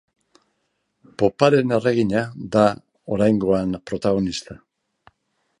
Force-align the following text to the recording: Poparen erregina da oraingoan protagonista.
Poparen 1.23 1.75
erregina 1.77 2.25
da 2.57 2.65
oraingoan 3.17 3.79
protagonista. 3.91 4.63